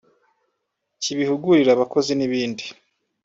kibihugurira 1.01 1.69
abakozi 1.73 2.11
n’ibindi 2.15 2.65